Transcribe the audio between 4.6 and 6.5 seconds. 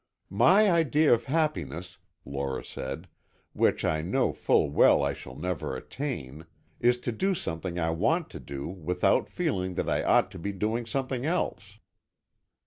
well I shall never attain,